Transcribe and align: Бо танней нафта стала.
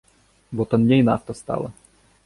Бо 0.51 0.65
танней 0.71 1.03
нафта 1.11 1.33
стала. 1.43 1.71